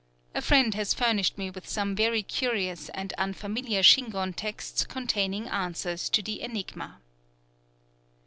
[0.33, 6.09] A friend has furnished me with some very curious and unfamiliar Shingon texts containing answers
[6.09, 6.97] to the enigma.